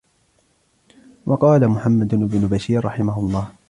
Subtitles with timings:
[1.25, 3.51] وَقَالَ مُحَمَّدُ بْنُ بَشِيرٍ رَحِمَهُ اللَّهُ